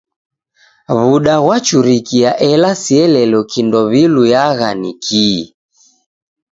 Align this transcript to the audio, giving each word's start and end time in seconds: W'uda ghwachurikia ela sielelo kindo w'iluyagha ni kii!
W'uda 0.95 1.35
ghwachurikia 1.43 2.31
ela 2.51 2.71
sielelo 2.83 3.39
kindo 3.51 3.79
w'iluyagha 3.89 4.69
ni 4.81 4.91
kii! 5.03 5.43